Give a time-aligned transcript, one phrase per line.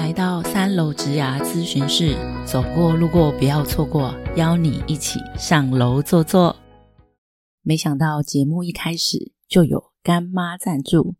[0.00, 6.56] 来到三楼植牙咨询室，走过路过不要错过，邀你一起上楼坐坐。
[7.60, 11.16] 没想到节目一开始就有干妈赞助，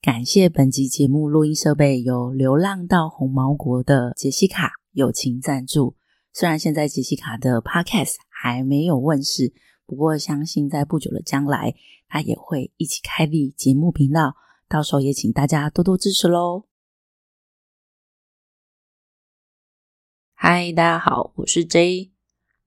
[0.00, 5.96] 感谢本集节目录音设备由流浪到红毛国的杰西卡友情赞助。
[6.32, 9.52] 虽然现在杰西卡的 Podcast 还没有问世，
[9.84, 11.74] 不过相信在不久的将来，
[12.08, 14.34] 他也会一起开立节目频道，
[14.70, 16.64] 到时候也请大家多多支持喽。
[20.44, 22.10] 嗨，大家好，我是 J。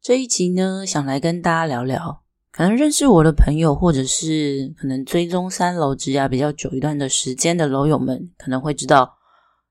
[0.01, 9.17] 这一集呢，想来跟大家聊聊，可能认识我的朋友，或者是可能追踪三楼职涯比较久一段的时间的楼友们，可能会知道，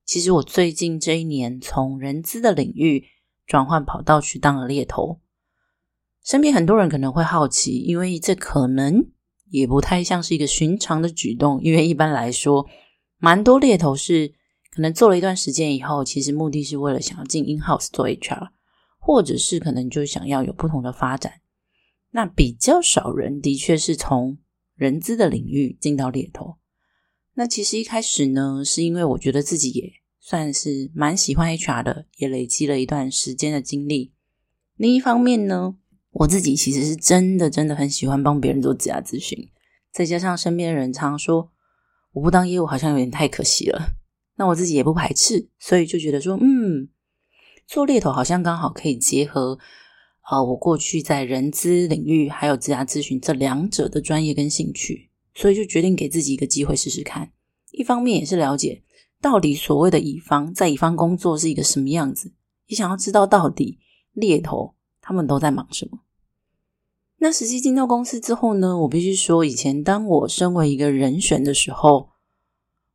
[0.05, 3.07] 其实我最近这一年从人资的领域
[3.47, 5.23] 转换跑道去当了猎头。
[6.23, 9.07] 身边很多人可能会好奇，因为这可能
[9.49, 12.69] 也不太像是一个寻常的举动，因为一般来说，
[13.17, 14.35] 蛮多猎头是。
[14.75, 18.49] 可能做了一段时间以后，其实目的是为了想要进 in house 做 HR，
[18.99, 21.41] 或者是可能就想要有不同的发展。
[22.11, 24.39] 那比较少人的确是从
[24.75, 26.57] 人资的领域进到猎头。
[27.35, 34.13] 那其实一开始呢，是因为我觉得自己也算是蛮喜欢 HR 的，也累积了一段时间的经历。
[34.77, 35.77] 另一方面呢，
[36.11, 39.51] 我自己其实是真的真的很喜欢帮别人做职业咨询，
[39.93, 41.53] 再加上身边的人常说
[42.13, 43.97] 我不当业务好像有点太可惜了。
[44.37, 46.89] 那我自己也不排斥，所以就觉得说，嗯，
[47.69, 49.59] 做猎头好像刚好可以结合，
[50.29, 57.31] 呃，我过去在人资领域还有职涯咨询这两者的专业跟兴趣，所以就决定给自己一个机会试试看。
[57.71, 58.83] 一方面也是了解
[59.21, 62.33] 到底所谓的乙方在乙方工作是一个什么样子，
[62.67, 63.79] 也想要知道到底
[64.13, 66.01] 猎头他们都在忙什么。
[67.19, 72.14] 那实际进到公司之后呢，我必须说，以前当我身为一个人选的时候。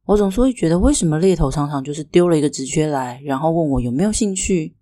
[0.10, 4.76] 我总是会觉得，为什么猎头常常就是丢了一个职缺来，然后问我有没有兴趣，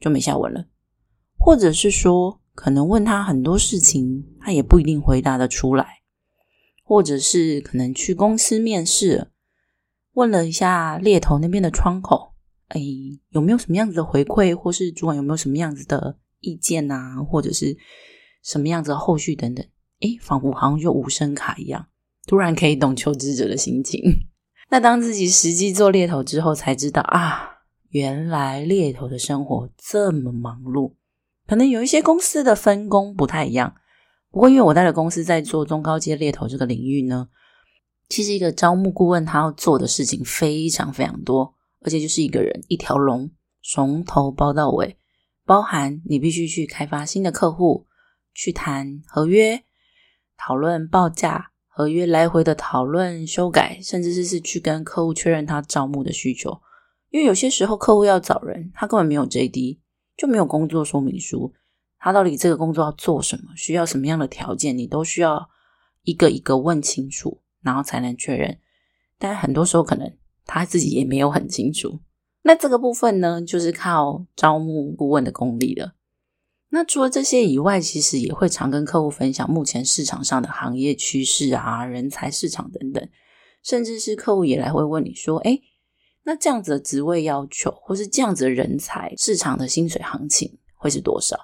[0.00, 0.68] 就没下文了，
[1.38, 6.00] 或者是说，可能问他很多事情，他也不一定回答得出来，
[6.82, 9.28] 或者是可能去公司面试，
[10.14, 12.32] 问了一下猎头那边的窗口，
[12.68, 12.80] 哎，
[13.28, 17.76] 有没有什么样子的回馈，或是主管有没有什么样子的意见啊，或者是
[18.42, 19.62] 什么样子的后续等等，
[20.00, 21.88] 哎，仿佛好像就无声卡一样，
[22.26, 24.00] 突然可以懂求职者的心情。
[24.70, 27.58] 那当自己实际做猎头之后，才知道啊，
[27.88, 30.94] 原来猎头的生活这么忙碌。
[31.48, 33.74] 可能有一些公司的分工不太一样，
[34.30, 37.28] 不过因为我待的公司在做中高阶猎头这个领域呢，
[38.08, 43.28] 其实一个招募顾问他要做的事情非常非常多，而且就是一个人一条龙，
[43.64, 44.96] 从头包到尾，
[45.44, 47.88] 包含你必须去开发新的客户，
[48.32, 49.64] 去谈合约，
[50.36, 51.49] 讨论报价。
[51.80, 56.60] 合约来回的讨论、修改，甚至是是去跟客户确认他招募的需求。
[57.08, 59.78] 因为有些时候客户要找人，他根本没有 JD，
[60.14, 61.54] 就没有工作说明书。
[61.98, 65.48] 他到底这个工作要做什么，需要什么样的条件，你都需要
[66.02, 68.58] 一个一个问清楚，然后才能确认。
[69.18, 70.12] 但很多时候可能
[70.44, 72.00] 他自己也没有很清楚。
[72.42, 75.94] 那这个部分呢，就是靠招募顾问的功力了。
[76.72, 83.08] 那除了这些以外，其实也会常跟客户分享目前市场上的行业趋势啊、人才市场等等，
[83.62, 85.60] 甚至是客户也来会问你说：“哎，
[86.22, 91.36] 那这样子的职位要求，或是这样子的人才市场的薪水行情会是多少？”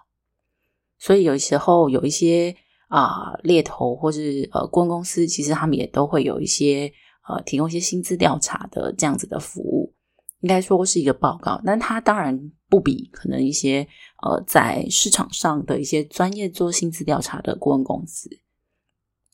[0.98, 2.54] 所以有时候有一些
[2.88, 6.92] 啊猎头或是呃顾问公司，其实他们也都会有一些
[7.28, 9.92] 呃提供一些薪资调查的这样子的服务。
[10.40, 13.86] 应该说是一个报告，但他当然不比可能一些
[14.22, 18.28] 呃在市场上的一些专业做薪资调查的顾问公司。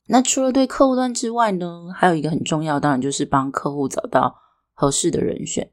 [0.09, 4.37] 那除了对客户端之外呢，还有一个很重要，当然就是帮客户找到
[4.75, 5.71] 合适的人选。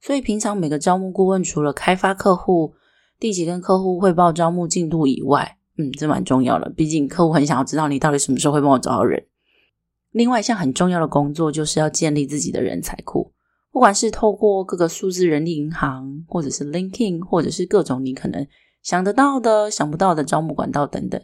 [0.00, 2.74] 所以平常每个招募顾问除了开发客户、
[3.18, 6.70] 定期跟客户汇报招募进度以外，嗯，这蛮重要的。
[6.70, 9.26] 毕竟客户很想要知道你到底什么时候会帮我找到人。
[10.10, 13.32] 另外一项很重要的工作就是要建立自己的人才库。
[13.76, 18.46] 不管是透过各个数字人力银行，或者是 LinkedIn，或者是各种你可能
[18.80, 21.22] 想得到的、想不到的招募管道等等，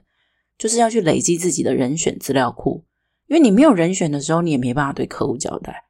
[0.58, 2.84] 就是要去累积自己的人选资料库。
[3.28, 5.84] 因因为你没有人选的时候，你也没办法对客户交代。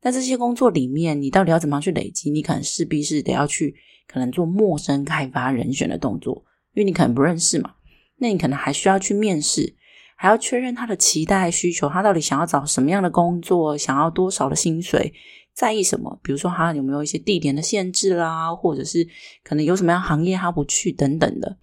[0.00, 2.28] 在这些工作里面，你到底要怎么样去累积？
[2.28, 3.76] 你可能势必是得要去
[4.08, 6.44] 可能做陌生开发人选的动作，
[6.74, 7.74] 因为你可能不认识嘛。
[8.16, 9.76] 那你可能还需要去面试，
[10.16, 15.14] 还要确认他的期待需求，他到底想要找什么样的工作，想要多少的薪水，
[15.58, 16.20] 在意什么？
[16.22, 19.04] 比如说他有没有一些地点的限制啦，或者是
[19.42, 21.56] 可能有什么样行业他不去等等的，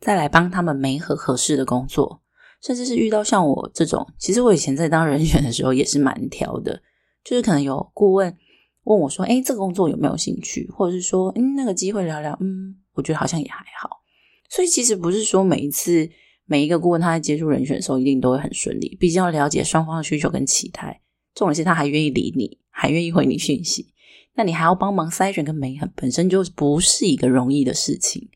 [0.00, 2.20] 再来帮他们没合合适的工作。
[2.60, 6.82] 甚至是遇到像我这种，其实我以前在当人选的时候也是蛮挑的，
[7.22, 8.36] 就是可能有顾问
[8.82, 14.02] 问我说：“哎，这个工作有没有兴趣？”或者是说：“嗯，那个机会聊聊。”嗯，我觉得好像也还好。
[14.50, 16.10] 所以其实不是说每一次
[16.44, 21.00] 每一个顾问他在接触人选的时候一定都会很顺利，毕竟要了解双方的需求跟期待。
[21.36, 23.94] 重点是他还愿意理你，还愿意回你讯息，
[24.34, 28.28] 那你还要帮忙筛选跟美很，本身就不是一个容易的事情。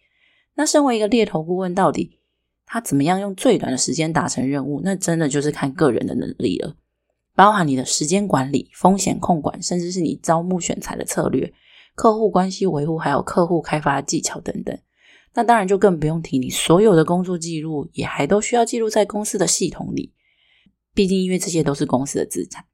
[0.54, 2.20] 那身为一个猎头顾问，到底？
[2.64, 4.80] 他怎么样用最短的时间达成任务？
[4.84, 6.76] 那真的就是看个人的能力了，
[7.34, 11.52] 包含你的时间管理、风险控管，甚至是你招募选材的策略、
[11.96, 14.78] 客户关系维护，还有客户开发技巧等等。
[15.34, 20.12] 那当然就更不用提你所有的工作记录，也还都需要记录在公司的系统里。
[20.94, 22.64] 毕竟，因为这些都是公司的资产。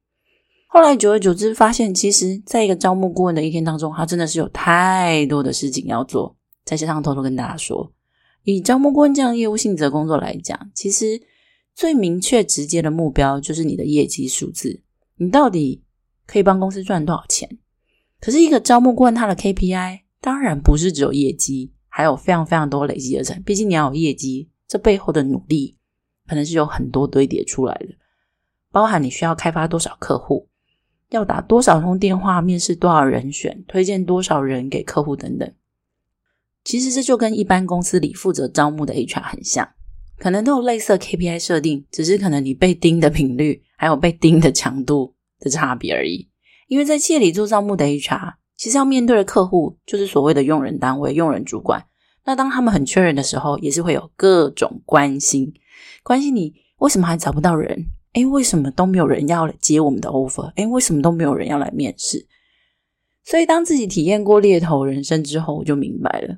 [0.73, 6.35] 后来久而久之，发现其实在一个招募顾问的一天当中，他真的是有太多的事情要做。
[6.65, 7.93] 在线上偷偷跟大家说。
[8.41, 11.21] 以招募顾问这样业务性质的工作来讲，其实
[11.75, 14.81] 最明确直接的目标就是你的业绩数字，
[15.17, 15.83] 你到底
[16.25, 17.47] 可以帮公司赚多少钱？
[18.19, 23.39] 可是，一个招募顾问他的 KPI 当然不是只有业绩，还有非常非常多累积而成。
[23.43, 25.77] 毕竟你要有业绩，这背后的努力
[26.27, 27.89] 可能是有很多堆叠出来的，
[28.71, 30.49] 包含你需要开发多少客户，
[31.13, 35.53] 要打多少通电话，面试多少人选，推荐多少人给客户等等。
[36.63, 39.69] 其实这就跟一般公司里负责招募的 HR 很像，
[40.17, 46.29] 可能都有类似 KPI 设定，只是可能你被盯的频率还有被盯的强度的差别而已。
[46.67, 51.85] 因为在企业里做招募的 HR，其实要面对的客户就是所谓的用人单位、用人主管。
[52.25, 55.53] 那当他们很缺人的时候，也是会有各种关心，
[56.01, 57.87] 关心你为什么还找不到人？
[58.13, 60.51] 诶，为什么都没有人要接我们的 offer？
[60.55, 62.27] 诶，为什么都没有人要来面试？
[63.23, 66.37] 所以当自己体验过猎头人生之后，我就明白了。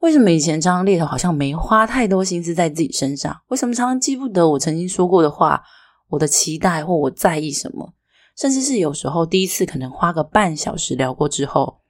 [0.00, 3.36] 为什么以前常常猎头好像没花太多心思在自己身上？
[3.48, 5.62] 为什么常常记不得我曾经说过的话、
[6.08, 7.94] 我的期待或我在意什么？
[8.36, 11.80] 甚至是有时候第一次可能花个半小时聊过之后，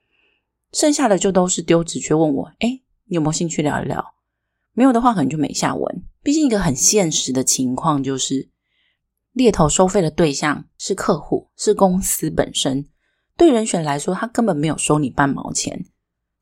[0.73, 4.05] 剩下的就都是丢纸，却问我：“哎，你有没有兴趣聊一聊？”
[4.75, 6.03] 没有的话，可能就没下文。
[6.23, 8.49] 毕竟一个很现实的情况就是，
[9.33, 12.87] 猎头收费的对象是客户，是公司本身。
[13.37, 15.87] 对人选来说，他根本没有收你半毛钱。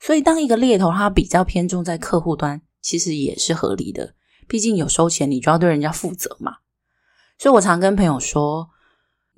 [0.00, 4.14] 所以，当一个猎头他比较偏重在客户端，其实也是合理的。
[4.46, 6.52] 毕竟有收钱，你就要对人家负责嘛。
[7.38, 8.70] 所以我常跟朋友说，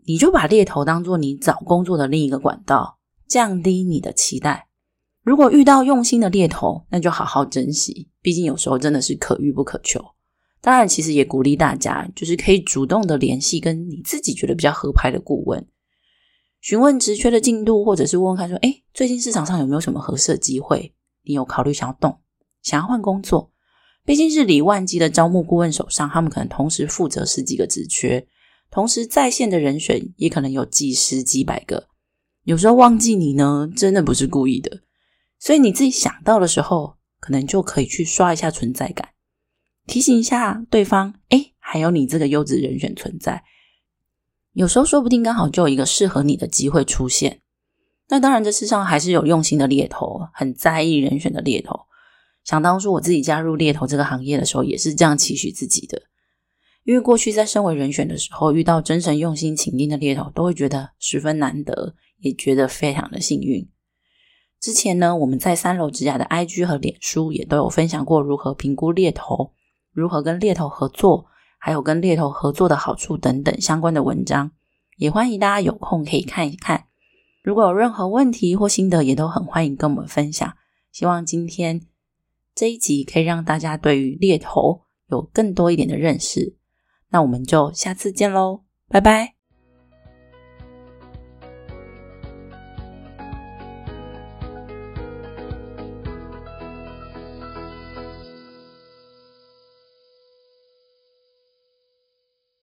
[0.06, 4.68] 你就把猎头当做你找工作的另一个管道，降低你的期待。
[5.22, 8.10] 如果遇到用心的猎头，那就好好珍惜。
[8.22, 10.02] 毕竟有时候真的是可遇不可求。
[10.60, 15.66] 当然，其实也鼓励大家，就是可以主动的联系跟你自己觉得比较合拍的顾问。
[16.60, 20.94] 询问职缺的进度，或者是问问看说，哎，最近市场上有没有什么合适的机会？
[21.24, 22.20] 你有考虑想要动，
[22.62, 23.50] 想要换工作？
[24.04, 28.26] 毕竟日理万机的招募顾问手上，他们可能同时负责十几个职缺，
[28.70, 31.88] 同时在线的人选也可能有几十几百个。
[32.44, 34.82] 有时候忘记你呢，真的不是故意的。
[35.38, 39.08] 所以你自己想到的时候，可能就可以去刷一下存在感，
[39.90, 43.42] 提醒一下对方，哎，还有你这个优质人选存在。
[44.52, 47.40] 有时候说不定刚好就有一个适合你的机会出现。
[48.08, 51.74] 那当然，这世上还是有用心的猎头，很在意人选的猎头。
[52.44, 56.00] 想当初我自己加入猎头这个行业的时候，也是这样期许自己的。
[56.84, 63.68] 因为过去在身为人选的时候，遇到真诚用心倾听的猎头，都会觉得十分难得，也觉得非常的幸运。
[64.60, 69.52] 之前呢，我们在三楼之家的 IG 和脸书也都有分享过如何评估猎头，
[69.92, 71.26] 如何跟猎头合作。
[71.62, 74.50] 还有跟猎头合作的好处等等相关的文章，
[74.96, 76.86] 也欢迎大家有空可以看一看。
[77.42, 80.50] 如果有任何问题或心得，也都很欢迎跟我们分享。
[80.90, 81.82] 希望今天
[82.54, 86.56] 这一集可以让大家对于猎头有更多一点的认识。
[87.10, 89.39] 那我们就下次见喽，拜拜。